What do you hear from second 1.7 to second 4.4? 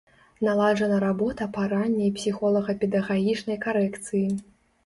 ранняй псіхолага-педагагічнай карэкцыі.